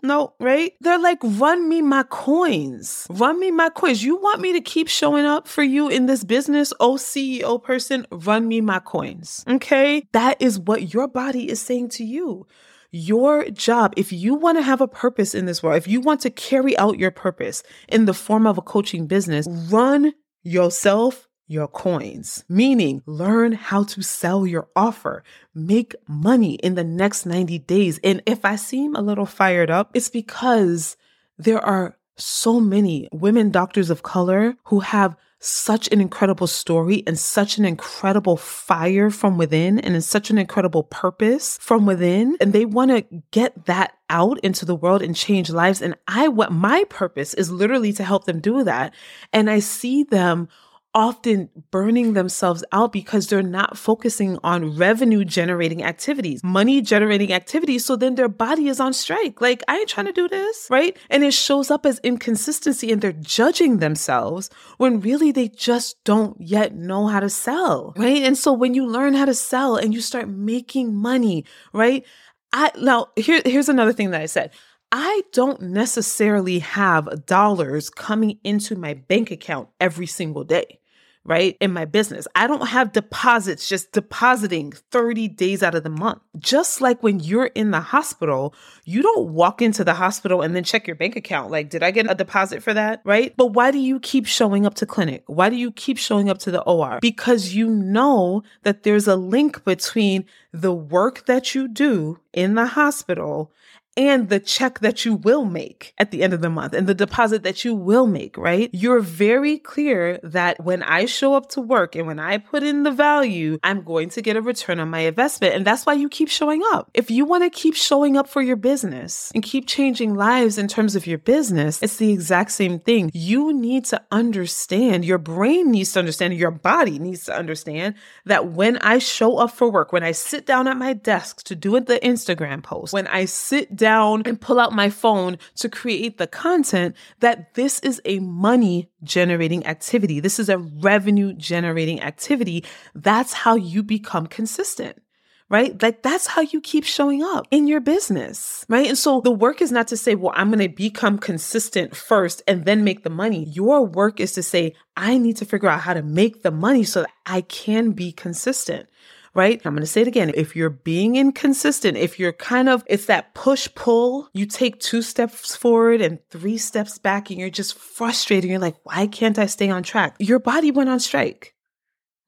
no, 0.02 0.34
right? 0.40 0.72
They're 0.80 0.98
like, 0.98 1.18
run 1.22 1.68
me 1.68 1.82
my 1.82 2.04
coins. 2.04 3.06
Run 3.10 3.38
me 3.38 3.50
my 3.50 3.68
coins. 3.68 4.02
You 4.02 4.16
want 4.16 4.40
me 4.40 4.52
to 4.52 4.60
keep 4.60 4.88
showing 4.88 5.26
up 5.26 5.46
for 5.46 5.62
you 5.62 5.88
in 5.88 6.06
this 6.06 6.24
business? 6.24 6.72
Oh, 6.80 6.94
CEO 6.94 7.62
person, 7.62 8.06
run 8.10 8.48
me 8.48 8.60
my 8.60 8.78
coins. 8.78 9.44
Okay. 9.48 10.06
That 10.12 10.40
is 10.40 10.58
what 10.58 10.94
your 10.94 11.08
body 11.08 11.50
is 11.50 11.60
saying 11.60 11.90
to 11.90 12.04
you. 12.04 12.46
Your 12.90 13.50
job, 13.50 13.92
if 13.96 14.12
you 14.12 14.36
want 14.36 14.56
to 14.56 14.62
have 14.62 14.80
a 14.80 14.86
purpose 14.86 15.34
in 15.34 15.46
this 15.46 15.62
world, 15.62 15.78
if 15.78 15.88
you 15.88 16.00
want 16.00 16.20
to 16.20 16.30
carry 16.30 16.78
out 16.78 16.98
your 16.98 17.10
purpose 17.10 17.64
in 17.88 18.04
the 18.04 18.14
form 18.14 18.46
of 18.46 18.56
a 18.56 18.62
coaching 18.62 19.06
business, 19.08 19.48
run 19.68 20.14
yourself 20.44 21.28
your 21.46 21.68
coins, 21.68 22.44
meaning 22.48 23.02
learn 23.06 23.52
how 23.52 23.84
to 23.84 24.02
sell 24.02 24.46
your 24.46 24.68
offer, 24.74 25.22
make 25.54 25.94
money 26.08 26.54
in 26.54 26.74
the 26.74 26.84
next 26.84 27.26
90 27.26 27.58
days. 27.60 28.00
And 28.02 28.22
if 28.26 28.44
I 28.44 28.56
seem 28.56 28.94
a 28.94 29.02
little 29.02 29.26
fired 29.26 29.70
up, 29.70 29.90
it's 29.94 30.08
because 30.08 30.96
there 31.38 31.60
are 31.60 31.96
so 32.16 32.60
many 32.60 33.08
women 33.12 33.50
doctors 33.50 33.90
of 33.90 34.02
color 34.02 34.54
who 34.64 34.80
have 34.80 35.16
such 35.44 35.88
an 35.92 36.00
incredible 36.00 36.46
story 36.46 37.02
and 37.06 37.18
such 37.18 37.58
an 37.58 37.66
incredible 37.66 38.36
fire 38.36 39.10
from 39.10 39.36
within 39.36 39.78
and 39.78 40.02
such 40.02 40.30
an 40.30 40.38
incredible 40.38 40.84
purpose 40.84 41.58
from 41.60 41.84
within. 41.84 42.34
And 42.40 42.54
they 42.54 42.64
want 42.64 42.90
to 42.92 43.22
get 43.30 43.66
that 43.66 43.92
out 44.08 44.40
into 44.40 44.64
the 44.64 44.74
world 44.74 45.02
and 45.02 45.14
change 45.14 45.50
lives. 45.50 45.82
And 45.82 45.96
I, 46.08 46.28
what 46.28 46.50
my 46.50 46.84
purpose 46.88 47.34
is 47.34 47.50
literally 47.50 47.92
to 47.94 48.04
help 48.04 48.24
them 48.24 48.40
do 48.40 48.64
that. 48.64 48.94
And 49.34 49.50
I 49.50 49.58
see 49.58 50.04
them 50.04 50.48
often 50.94 51.50
burning 51.72 52.12
themselves 52.12 52.64
out 52.70 52.92
because 52.92 53.26
they're 53.26 53.42
not 53.42 53.76
focusing 53.76 54.38
on 54.44 54.76
revenue 54.76 55.24
generating 55.24 55.82
activities, 55.82 56.42
money 56.44 56.80
generating 56.80 57.32
activities. 57.32 57.84
So 57.84 57.96
then 57.96 58.14
their 58.14 58.28
body 58.28 58.68
is 58.68 58.78
on 58.78 58.92
strike. 58.92 59.40
Like, 59.40 59.62
I 59.66 59.78
ain't 59.78 59.88
trying 59.88 60.06
to 60.06 60.12
do 60.12 60.28
this, 60.28 60.68
right? 60.70 60.96
And 61.10 61.24
it 61.24 61.34
shows 61.34 61.70
up 61.70 61.84
as 61.84 61.98
inconsistency 62.00 62.92
and 62.92 63.02
they're 63.02 63.12
judging 63.12 63.78
themselves 63.78 64.50
when 64.78 65.00
really 65.00 65.32
they 65.32 65.48
just 65.48 66.02
don't 66.04 66.40
yet 66.40 66.74
know 66.74 67.08
how 67.08 67.20
to 67.20 67.30
sell, 67.30 67.92
right? 67.96 68.22
And 68.22 68.38
so 68.38 68.52
when 68.52 68.74
you 68.74 68.86
learn 68.86 69.14
how 69.14 69.24
to 69.24 69.34
sell 69.34 69.76
and 69.76 69.92
you 69.92 70.00
start 70.00 70.28
making 70.28 70.94
money, 70.94 71.44
right? 71.72 72.06
I 72.52 72.70
now 72.80 73.08
here, 73.16 73.42
here's 73.44 73.68
another 73.68 73.92
thing 73.92 74.10
that 74.10 74.20
I 74.20 74.26
said. 74.26 74.52
I 74.92 75.22
don't 75.32 75.60
necessarily 75.60 76.60
have 76.60 77.26
dollars 77.26 77.90
coming 77.90 78.38
into 78.44 78.76
my 78.76 78.94
bank 78.94 79.32
account 79.32 79.68
every 79.80 80.06
single 80.06 80.44
day 80.44 80.78
right? 81.24 81.56
In 81.60 81.72
my 81.72 81.84
business. 81.84 82.28
I 82.34 82.46
don't 82.46 82.68
have 82.68 82.92
deposits 82.92 83.68
just 83.68 83.92
depositing 83.92 84.72
30 84.90 85.28
days 85.28 85.62
out 85.62 85.74
of 85.74 85.82
the 85.82 85.90
month. 85.90 86.20
Just 86.38 86.80
like 86.80 87.02
when 87.02 87.20
you're 87.20 87.46
in 87.46 87.70
the 87.70 87.80
hospital, 87.80 88.54
you 88.84 89.02
don't 89.02 89.30
walk 89.30 89.62
into 89.62 89.84
the 89.84 89.94
hospital 89.94 90.42
and 90.42 90.54
then 90.54 90.64
check 90.64 90.86
your 90.86 90.96
bank 90.96 91.16
account. 91.16 91.50
Like, 91.50 91.70
did 91.70 91.82
I 91.82 91.90
get 91.90 92.10
a 92.10 92.14
deposit 92.14 92.62
for 92.62 92.74
that? 92.74 93.00
Right? 93.04 93.34
But 93.36 93.48
why 93.48 93.70
do 93.70 93.78
you 93.78 94.00
keep 94.00 94.26
showing 94.26 94.66
up 94.66 94.74
to 94.74 94.86
clinic? 94.86 95.24
Why 95.26 95.48
do 95.48 95.56
you 95.56 95.72
keep 95.72 95.96
showing 95.96 96.28
up 96.28 96.38
to 96.40 96.50
the 96.50 96.62
OR? 96.62 96.98
Because 97.00 97.54
you 97.54 97.70
know 97.70 98.42
that 98.62 98.82
there's 98.82 99.08
a 99.08 99.16
link 99.16 99.64
between 99.64 100.26
the 100.52 100.72
work 100.72 101.26
that 101.26 101.54
you 101.54 101.68
do 101.68 102.18
in 102.32 102.54
the 102.54 102.66
hospital 102.66 103.50
and 103.96 104.28
the 104.28 104.40
check 104.40 104.80
that 104.80 105.04
you 105.04 105.14
will 105.14 105.44
make 105.44 105.94
at 105.98 106.10
the 106.10 106.22
end 106.22 106.32
of 106.32 106.40
the 106.40 106.50
month 106.50 106.72
and 106.72 106.86
the 106.86 106.94
deposit 106.94 107.42
that 107.42 107.64
you 107.64 107.74
will 107.74 108.06
make, 108.06 108.36
right? 108.36 108.70
You're 108.72 109.00
very 109.00 109.58
clear 109.58 110.18
that 110.22 110.62
when 110.64 110.82
I 110.82 111.04
show 111.04 111.34
up 111.34 111.50
to 111.50 111.60
work 111.60 111.94
and 111.94 112.06
when 112.06 112.18
I 112.18 112.38
put 112.38 112.62
in 112.62 112.82
the 112.82 112.90
value, 112.90 113.58
I'm 113.62 113.82
going 113.82 114.10
to 114.10 114.22
get 114.22 114.36
a 114.36 114.42
return 114.42 114.80
on 114.80 114.90
my 114.90 115.00
investment. 115.00 115.54
And 115.54 115.66
that's 115.66 115.86
why 115.86 115.92
you 115.92 116.08
keep 116.08 116.28
showing 116.28 116.62
up. 116.72 116.90
If 116.94 117.10
you 117.10 117.24
want 117.24 117.44
to 117.44 117.50
keep 117.50 117.74
showing 117.74 118.16
up 118.16 118.28
for 118.28 118.42
your 118.42 118.56
business 118.56 119.30
and 119.34 119.42
keep 119.42 119.66
changing 119.66 120.14
lives 120.14 120.58
in 120.58 120.68
terms 120.68 120.96
of 120.96 121.06
your 121.06 121.18
business, 121.18 121.82
it's 121.82 121.96
the 121.96 122.12
exact 122.12 122.52
same 122.52 122.78
thing. 122.80 123.10
You 123.12 123.52
need 123.52 123.84
to 123.86 124.02
understand, 124.10 125.04
your 125.04 125.18
brain 125.18 125.70
needs 125.70 125.92
to 125.92 125.98
understand, 126.00 126.34
your 126.34 126.50
body 126.50 126.98
needs 126.98 127.24
to 127.24 127.36
understand 127.36 127.94
that 128.24 128.52
when 128.52 128.78
I 128.78 128.98
show 128.98 129.38
up 129.38 129.52
for 129.52 129.70
work, 129.70 129.92
when 129.92 130.02
I 130.02 130.12
sit 130.12 130.46
down 130.46 130.68
at 130.68 130.76
my 130.76 130.92
desk 130.92 131.44
to 131.44 131.54
do 131.54 131.74
the 131.80 131.98
Instagram 132.00 132.62
post, 132.62 132.92
when 132.92 133.06
I 133.08 133.24
sit 133.24 133.74
down 133.84 134.22
and 134.24 134.40
pull 134.40 134.58
out 134.58 134.72
my 134.72 134.88
phone 134.88 135.36
to 135.56 135.68
create 135.68 136.16
the 136.16 136.26
content, 136.26 136.96
that 137.20 137.52
this 137.52 137.80
is 137.80 138.00
a 138.06 138.18
money 138.20 138.88
generating 139.02 139.66
activity. 139.66 140.20
This 140.20 140.38
is 140.38 140.48
a 140.48 140.56
revenue 140.56 141.34
generating 141.34 142.00
activity. 142.00 142.64
That's 142.94 143.34
how 143.34 143.56
you 143.56 143.82
become 143.82 144.26
consistent 144.26 145.02
right? 145.50 145.80
Like 145.82 146.02
that's 146.02 146.26
how 146.26 146.40
you 146.40 146.60
keep 146.60 146.84
showing 146.84 147.22
up 147.22 147.46
in 147.50 147.68
your 147.68 147.80
business, 147.80 148.64
right? 148.70 148.88
And 148.88 148.96
so 148.96 149.20
the 149.20 149.30
work 149.30 149.60
is 149.60 149.70
not 149.70 149.86
to 149.88 149.96
say, 149.96 150.14
well, 150.14 150.32
I'm 150.34 150.50
going 150.50 150.66
to 150.66 150.74
become 150.74 151.18
consistent 151.18 151.94
first 151.94 152.42
and 152.48 152.64
then 152.64 152.82
make 152.82 153.04
the 153.04 153.10
money. 153.10 153.44
Your 153.50 153.84
work 153.84 154.20
is 154.20 154.32
to 154.32 154.42
say, 154.42 154.74
I 154.96 155.18
need 155.18 155.36
to 155.36 155.44
figure 155.44 155.68
out 155.68 155.82
how 155.82 155.92
to 155.92 156.02
make 156.02 156.42
the 156.42 156.50
money 156.50 156.82
so 156.82 157.02
that 157.02 157.10
I 157.26 157.42
can 157.42 157.90
be 157.90 158.10
consistent 158.10 158.88
right? 159.34 159.60
I'm 159.64 159.74
going 159.74 159.82
to 159.82 159.86
say 159.86 160.02
it 160.02 160.08
again. 160.08 160.32
If 160.34 160.54
you're 160.54 160.70
being 160.70 161.16
inconsistent, 161.16 161.96
if 161.96 162.18
you're 162.18 162.32
kind 162.32 162.68
of, 162.68 162.84
it's 162.86 163.06
that 163.06 163.34
push 163.34 163.68
pull, 163.74 164.28
you 164.32 164.46
take 164.46 164.80
two 164.80 165.02
steps 165.02 165.56
forward 165.56 166.00
and 166.00 166.18
three 166.30 166.58
steps 166.58 166.98
back 166.98 167.30
and 167.30 167.38
you're 167.38 167.50
just 167.50 167.78
frustrated. 167.78 168.48
You're 168.48 168.58
like, 168.58 168.76
why 168.84 169.06
can't 169.06 169.38
I 169.38 169.46
stay 169.46 169.70
on 169.70 169.82
track? 169.82 170.16
Your 170.18 170.38
body 170.38 170.70
went 170.70 170.88
on 170.90 171.00
strike 171.00 171.54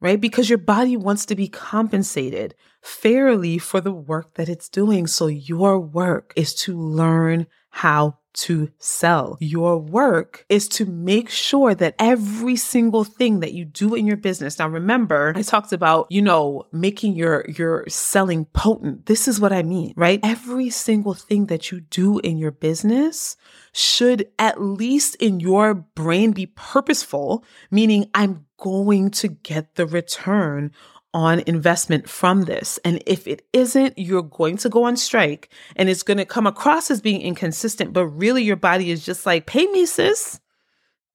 right? 0.00 0.20
Because 0.20 0.48
your 0.48 0.58
body 0.58 0.96
wants 0.96 1.26
to 1.26 1.34
be 1.34 1.48
compensated 1.48 2.54
fairly 2.82 3.58
for 3.58 3.80
the 3.80 3.92
work 3.92 4.34
that 4.34 4.48
it's 4.48 4.68
doing. 4.68 5.06
So 5.06 5.26
your 5.26 5.78
work 5.80 6.32
is 6.36 6.54
to 6.56 6.78
learn 6.78 7.46
how 7.70 8.18
to 8.36 8.70
sell. 8.78 9.36
Your 9.40 9.78
work 9.78 10.44
is 10.48 10.68
to 10.68 10.84
make 10.84 11.30
sure 11.30 11.74
that 11.74 11.94
every 11.98 12.56
single 12.56 13.04
thing 13.04 13.40
that 13.40 13.52
you 13.52 13.64
do 13.64 13.94
in 13.94 14.06
your 14.06 14.16
business. 14.16 14.58
Now 14.58 14.68
remember, 14.68 15.32
I 15.34 15.42
talked 15.42 15.72
about, 15.72 16.06
you 16.10 16.22
know, 16.22 16.64
making 16.72 17.14
your 17.14 17.44
your 17.48 17.84
selling 17.88 18.44
potent. 18.46 19.06
This 19.06 19.26
is 19.26 19.40
what 19.40 19.52
I 19.52 19.62
mean, 19.62 19.94
right? 19.96 20.20
Every 20.22 20.70
single 20.70 21.14
thing 21.14 21.46
that 21.46 21.70
you 21.70 21.80
do 21.80 22.18
in 22.20 22.38
your 22.38 22.52
business 22.52 23.36
should 23.72 24.28
at 24.38 24.60
least 24.60 25.16
in 25.16 25.40
your 25.40 25.74
brain 25.74 26.32
be 26.32 26.46
purposeful, 26.46 27.44
meaning 27.70 28.10
I'm 28.14 28.46
going 28.58 29.10
to 29.10 29.28
get 29.28 29.74
the 29.74 29.86
return 29.86 30.72
on 31.16 31.42
investment 31.46 32.06
from 32.10 32.42
this. 32.42 32.78
And 32.84 33.02
if 33.06 33.26
it 33.26 33.46
isn't, 33.54 33.98
you're 33.98 34.22
going 34.22 34.58
to 34.58 34.68
go 34.68 34.84
on 34.84 34.98
strike 34.98 35.48
and 35.74 35.88
it's 35.88 36.02
going 36.02 36.18
to 36.18 36.26
come 36.26 36.46
across 36.46 36.90
as 36.90 37.00
being 37.00 37.22
inconsistent, 37.22 37.94
but 37.94 38.06
really 38.06 38.42
your 38.42 38.56
body 38.56 38.90
is 38.90 39.02
just 39.02 39.24
like, 39.24 39.46
pay 39.46 39.66
me, 39.68 39.86
sis, 39.86 40.38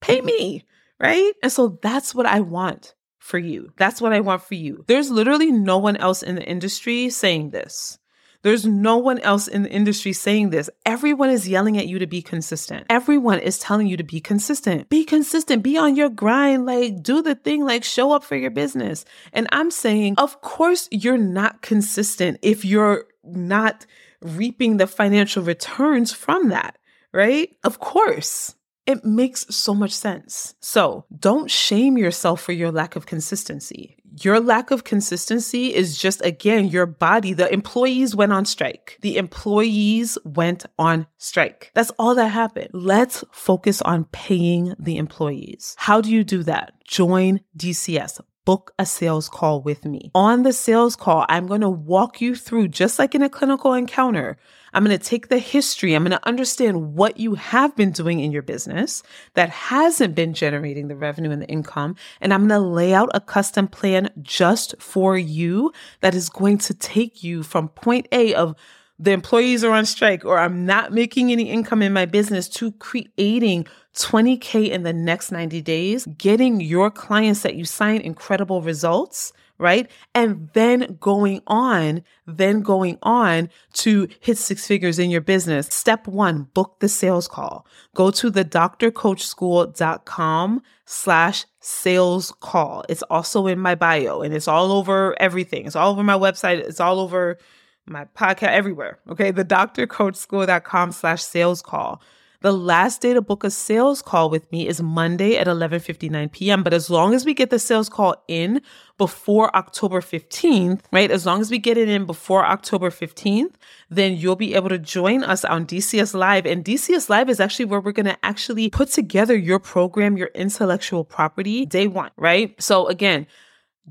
pay 0.01 0.19
me. 0.21 0.65
Right. 0.99 1.33
And 1.43 1.51
so 1.51 1.79
that's 1.83 2.15
what 2.15 2.25
I 2.25 2.39
want 2.39 2.95
for 3.19 3.37
you. 3.37 3.71
That's 3.77 4.01
what 4.01 4.11
I 4.11 4.21
want 4.21 4.41
for 4.41 4.55
you. 4.55 4.83
There's 4.87 5.11
literally 5.11 5.51
no 5.51 5.77
one 5.77 5.97
else 5.97 6.23
in 6.23 6.33
the 6.33 6.43
industry 6.43 7.11
saying 7.11 7.51
this. 7.51 7.99
There's 8.43 8.65
no 8.65 8.97
one 8.97 9.19
else 9.19 9.47
in 9.47 9.63
the 9.63 9.69
industry 9.69 10.13
saying 10.13 10.49
this. 10.49 10.69
Everyone 10.85 11.29
is 11.29 11.47
yelling 11.47 11.77
at 11.77 11.87
you 11.87 11.99
to 11.99 12.07
be 12.07 12.21
consistent. 12.21 12.87
Everyone 12.89 13.39
is 13.39 13.59
telling 13.59 13.87
you 13.87 13.97
to 13.97 14.03
be 14.03 14.19
consistent. 14.19 14.89
Be 14.89 15.03
consistent. 15.03 15.63
Be 15.63 15.77
on 15.77 15.95
your 15.95 16.09
grind. 16.09 16.65
Like, 16.65 17.03
do 17.03 17.21
the 17.21 17.35
thing, 17.35 17.65
like, 17.65 17.83
show 17.83 18.11
up 18.11 18.23
for 18.23 18.35
your 18.35 18.51
business. 18.51 19.05
And 19.31 19.47
I'm 19.51 19.69
saying, 19.69 20.15
of 20.17 20.41
course, 20.41 20.87
you're 20.91 21.17
not 21.17 21.61
consistent 21.61 22.39
if 22.41 22.65
you're 22.65 23.05
not 23.23 23.85
reaping 24.21 24.77
the 24.77 24.87
financial 24.87 25.43
returns 25.43 26.11
from 26.11 26.49
that, 26.49 26.77
right? 27.13 27.55
Of 27.63 27.79
course. 27.79 28.55
It 28.87 29.05
makes 29.05 29.45
so 29.55 29.75
much 29.75 29.91
sense. 29.91 30.55
So 30.59 31.05
don't 31.17 31.51
shame 31.51 31.97
yourself 31.97 32.41
for 32.41 32.51
your 32.51 32.71
lack 32.71 32.95
of 32.95 33.05
consistency. 33.05 33.97
Your 34.19 34.39
lack 34.39 34.71
of 34.71 34.83
consistency 34.83 35.73
is 35.73 35.97
just, 35.97 36.23
again, 36.25 36.67
your 36.67 36.85
body. 36.85 37.33
The 37.33 37.51
employees 37.51 38.15
went 38.15 38.33
on 38.33 38.45
strike. 38.45 38.97
The 39.01 39.17
employees 39.17 40.17
went 40.25 40.65
on 40.77 41.07
strike. 41.17 41.71
That's 41.73 41.91
all 41.97 42.15
that 42.15 42.27
happened. 42.27 42.69
Let's 42.73 43.23
focus 43.31 43.81
on 43.81 44.05
paying 44.05 44.75
the 44.77 44.97
employees. 44.97 45.75
How 45.77 46.01
do 46.01 46.11
you 46.11 46.23
do 46.23 46.43
that? 46.43 46.73
Join 46.83 47.39
DCS 47.57 48.19
book 48.45 48.73
a 48.79 48.85
sales 48.85 49.29
call 49.29 49.61
with 49.61 49.85
me. 49.85 50.11
On 50.15 50.43
the 50.43 50.53
sales 50.53 50.95
call, 50.95 51.25
I'm 51.29 51.47
going 51.47 51.61
to 51.61 51.69
walk 51.69 52.21
you 52.21 52.35
through, 52.35 52.69
just 52.69 52.99
like 52.99 53.13
in 53.15 53.21
a 53.21 53.29
clinical 53.29 53.73
encounter, 53.73 54.37
I'm 54.73 54.85
going 54.85 54.97
to 54.97 55.03
take 55.03 55.27
the 55.27 55.39
history. 55.39 55.93
I'm 55.93 56.03
going 56.03 56.11
to 56.11 56.27
understand 56.27 56.95
what 56.95 57.17
you 57.17 57.35
have 57.35 57.75
been 57.75 57.91
doing 57.91 58.19
in 58.19 58.31
your 58.31 58.41
business 58.41 59.03
that 59.33 59.49
hasn't 59.49 60.15
been 60.15 60.33
generating 60.33 60.87
the 60.87 60.95
revenue 60.95 61.31
and 61.31 61.41
the 61.41 61.47
income. 61.47 61.95
And 62.21 62.33
I'm 62.33 62.47
going 62.47 62.61
to 62.61 62.67
lay 62.67 62.93
out 62.93 63.09
a 63.13 63.21
custom 63.21 63.67
plan 63.67 64.09
just 64.21 64.75
for 64.79 65.17
you 65.17 65.71
that 65.99 66.15
is 66.15 66.29
going 66.29 66.57
to 66.59 66.73
take 66.73 67.23
you 67.23 67.43
from 67.43 67.69
point 67.69 68.07
A 68.11 68.33
of 68.33 68.55
the 68.97 69.11
employees 69.11 69.63
are 69.63 69.71
on 69.71 69.85
strike 69.85 70.23
or 70.23 70.37
I'm 70.37 70.65
not 70.65 70.93
making 70.93 71.31
any 71.31 71.49
income 71.49 71.81
in 71.81 71.91
my 71.91 72.05
business 72.05 72.47
to 72.49 72.71
creating 72.73 73.67
20K 73.95 74.69
in 74.69 74.83
the 74.83 74.93
next 74.93 75.31
90 75.31 75.59
days, 75.61 76.05
getting 76.17 76.61
your 76.61 76.91
clients 76.91 77.41
that 77.41 77.55
you 77.55 77.65
sign 77.65 77.99
incredible 78.01 78.61
results 78.61 79.33
right? 79.61 79.89
And 80.13 80.49
then 80.53 80.97
going 80.99 81.41
on, 81.45 82.03
then 82.25 82.61
going 82.61 82.97
on 83.03 83.49
to 83.73 84.07
hit 84.19 84.39
six 84.39 84.65
figures 84.65 84.97
in 84.99 85.11
your 85.11 85.21
business. 85.21 85.67
Step 85.67 86.07
one, 86.07 86.47
book 86.55 86.79
the 86.79 86.89
sales 86.89 87.27
call. 87.27 87.67
Go 87.93 88.09
to 88.11 88.31
the 88.31 88.43
drcoachschool.com 88.43 90.63
slash 90.85 91.45
sales 91.59 92.33
call. 92.41 92.83
It's 92.89 93.03
also 93.03 93.45
in 93.47 93.59
my 93.59 93.75
bio 93.75 94.21
and 94.21 94.33
it's 94.33 94.47
all 94.47 94.71
over 94.71 95.15
everything. 95.21 95.67
It's 95.67 95.75
all 95.75 95.91
over 95.91 96.01
my 96.03 96.17
website. 96.17 96.57
It's 96.57 96.79
all 96.79 96.99
over 96.99 97.37
my 97.85 98.05
podcast, 98.05 98.49
everywhere. 98.49 98.97
Okay. 99.09 99.29
The 99.31 99.45
drcoachschool.com 99.45 100.91
slash 100.91 101.21
sales 101.21 101.61
call. 101.61 102.01
The 102.41 102.51
last 102.51 103.01
day 103.01 103.13
to 103.13 103.21
book 103.21 103.43
a 103.43 103.51
sales 103.51 104.01
call 104.01 104.31
with 104.31 104.51
me 104.51 104.67
is 104.67 104.81
Monday 104.81 105.37
at 105.37 105.45
11:59 105.45 106.31
p.m. 106.31 106.63
But 106.63 106.73
as 106.73 106.89
long 106.89 107.13
as 107.13 107.23
we 107.23 107.35
get 107.35 107.51
the 107.51 107.59
sales 107.59 107.87
call 107.87 108.15
in 108.27 108.63
before 108.97 109.55
October 109.55 110.01
15th, 110.01 110.81
right? 110.91 111.11
As 111.11 111.23
long 111.23 111.39
as 111.39 111.51
we 111.51 111.59
get 111.59 111.77
it 111.77 111.87
in 111.87 112.05
before 112.05 112.43
October 112.43 112.89
15th, 112.89 113.53
then 113.91 114.15
you'll 114.15 114.35
be 114.35 114.55
able 114.55 114.69
to 114.69 114.79
join 114.79 115.23
us 115.23 115.45
on 115.45 115.67
DCS 115.67 116.15
Live. 116.15 116.47
And 116.47 116.65
DCS 116.65 117.09
Live 117.09 117.29
is 117.29 117.39
actually 117.39 117.65
where 117.65 117.79
we're 117.79 117.91
going 117.91 118.07
to 118.07 118.25
actually 118.25 118.71
put 118.71 118.89
together 118.89 119.35
your 119.35 119.59
program, 119.59 120.17
your 120.17 120.31
intellectual 120.33 121.03
property 121.03 121.67
day 121.67 121.85
one, 121.85 122.09
right? 122.17 122.59
So 122.59 122.87
again, 122.87 123.27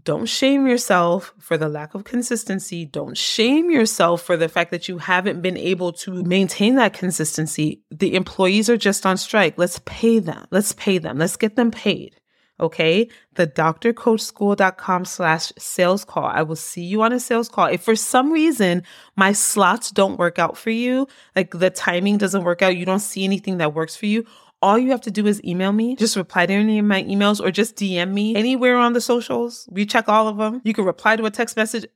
don't 0.05 0.27
shame 0.27 0.67
yourself 0.67 1.35
for 1.39 1.59
the 1.59 1.69
lack 1.69 1.95
of 1.95 2.05
consistency. 2.05 2.85
Don't 2.85 3.17
shame 3.17 3.71
yourself 3.71 4.23
for 4.23 4.37
the 4.37 4.49
fact 4.49 4.71
that 4.71 4.89
you 4.89 4.99
haven't 4.99 5.43
been 5.43 5.57
able 5.57 5.93
to 5.95 6.23
maintain 6.23 6.77
that 6.77 6.93
consistency. 6.93 7.83
The 7.91 8.15
employees 8.15 8.71
are 8.71 8.77
just 8.77 9.05
on 9.05 9.17
strike. 9.17 9.55
Let's 9.59 9.81
pay 9.85 10.21
them. 10.21 10.47
Let's 10.51 10.73
pay 10.73 10.99
them. 10.99 11.19
Let's 11.19 11.37
get 11.37 11.57
them 11.57 11.71
paid. 11.71 12.17
Okay. 12.61 13.09
The 13.35 13.47
drcoachschool.com 13.47 15.05
slash 15.07 15.53
sales 15.59 16.05
call. 16.05 16.27
I 16.27 16.43
will 16.43 16.57
see 16.57 16.85
you 16.85 17.03
on 17.03 17.13
a 17.13 17.19
sales 17.19 17.49
call. 17.49 17.67
If 17.67 17.83
for 17.83 17.97
some 17.97 18.33
reason 18.33 18.85
my 19.17 19.33
slots 19.33 19.91
don't 19.91 20.19
work 20.19 20.39
out 20.39 20.57
for 20.57 20.71
you, 20.71 21.09
like 21.35 21.51
the 21.51 21.71
timing 21.71 22.17
doesn't 22.17 22.45
work 22.45 22.63
out, 22.63 22.77
you 22.77 22.87
don't 22.87 23.01
see 23.01 23.25
anything 23.25 23.59
that 23.59 23.75
works 23.75 23.97
for 23.97 24.07
you, 24.07 24.25
all 24.63 24.79
you 24.79 24.91
have 24.91 25.01
to 25.03 25.11
do 25.11 25.27
is 25.27 25.43
email 25.45 25.73
me. 25.73 25.97
Just 25.97 26.17
reply 26.17 26.47
to 26.47 26.53
any 26.53 26.79
of 26.79 26.85
my 26.85 27.03
emails 27.05 27.41
or 27.41 27.51
just 27.51 27.77
DM 27.77 28.13
me 28.13 28.35
anywhere 28.37 28.77
on 28.77 28.93
the 28.93 29.01
socials. 29.01 29.69
We 29.71 29.87
check 29.87 30.09
all 30.09 30.29
of 30.29 30.37
them. 30.37 30.61
You 30.65 30.75
can 30.75 30.85
reply 30.85 31.17
to 31.17 31.25
a 31.25 31.31
text 31.31 31.57
message. 31.57 31.87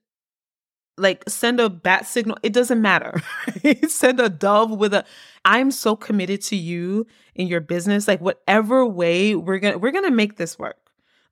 Like 0.97 1.25
send 1.29 1.61
a 1.61 1.69
bat 1.69 2.07
signal. 2.07 2.39
It 2.43 2.53
doesn't 2.53 2.81
matter. 2.81 3.21
send 3.89 4.21
a 4.21 4.29
dove 4.29 4.71
with 4.71 4.95
a 4.95 5.05
I'm 5.45 5.71
so 5.71 5.97
committed 5.97 6.41
to 6.43 6.57
you 6.57 7.07
in 7.35 7.49
your 7.49 7.61
business. 7.61 8.07
Like 8.07 8.21
whatever 8.21 8.87
way 8.87 9.35
we're 9.35 9.59
gonna 9.59 9.79
we're 9.79 9.91
gonna 9.91 10.13
make 10.13 10.37
this 10.37 10.59
work. 10.59 10.77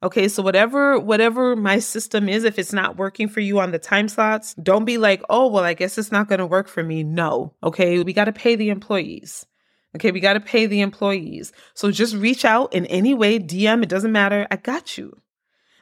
Okay, 0.03 0.27
so 0.27 0.43
whatever 0.43 0.99
whatever 0.99 1.55
my 1.55 1.79
system 1.79 2.29
is, 2.29 2.43
if 2.43 2.59
it's 2.59 2.73
not 2.73 2.97
working 2.97 3.29
for 3.29 3.39
you 3.39 3.61
on 3.61 3.71
the 3.71 3.79
time 3.79 4.09
slots, 4.09 4.53
don't 4.55 4.85
be 4.85 4.99
like, 4.99 5.23
oh 5.31 5.47
well, 5.47 5.63
I 5.63 5.75
guess 5.75 5.97
it's 5.97 6.11
not 6.11 6.29
gonna 6.29 6.47
work 6.47 6.67
for 6.67 6.83
me. 6.83 7.05
No. 7.05 7.55
Okay, 7.63 8.03
we 8.03 8.13
gotta 8.13 8.33
pay 8.33 8.57
the 8.57 8.69
employees. 8.69 9.47
Okay, 9.95 10.11
we 10.11 10.21
got 10.21 10.35
to 10.35 10.41
pay 10.41 10.67
the 10.67 10.81
employees. 10.81 11.53
So 11.75 11.91
just 11.91 12.15
reach 12.15 12.45
out 12.45 12.73
in 12.73 12.87
any 12.87 13.13
way, 13.15 13.39
DM, 13.39 13.83
it 13.83 13.89
doesn't 13.89 14.13
matter. 14.13 14.47
I 14.51 14.57
got 14.57 14.97
you. 14.97 15.21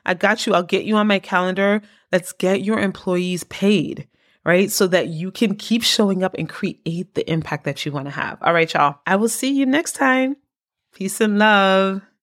I 0.05 0.15
got 0.15 0.47
you. 0.47 0.55
I'll 0.55 0.63
get 0.63 0.85
you 0.85 0.97
on 0.97 1.07
my 1.07 1.19
calendar. 1.19 1.83
Let's 2.11 2.33
get 2.33 2.63
your 2.63 2.81
employees 2.81 3.45
paid, 3.45 4.09
right? 4.45 4.71
So 4.71 4.87
that 4.89 5.09
you 5.09 5.31
can 5.31 5.55
keep 5.55 5.83
showing 5.83 6.25
up 6.25 6.35
and 6.39 6.49
create 6.49 7.15
the 7.15 7.31
impact 7.31 7.65
that 7.65 7.87
you 7.87 7.93
want 7.93 8.07
to 8.07 8.13
have. 8.13 8.39
All 8.43 8.53
right, 8.53 8.73
y'all. 8.73 8.97
I 9.07 9.17
will 9.17 9.29
see 9.29 9.53
you 9.53 9.67
next 9.67 9.93
time. 9.93 10.37
Peace 10.93 11.21
and 11.21 11.39
love. 11.39 12.03